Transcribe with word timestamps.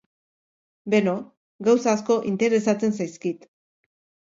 Beno, 0.93 1.13
gauza 1.69 1.93
asko 1.97 2.19
interesatzen 2.33 2.99
zaizkit. 3.03 3.49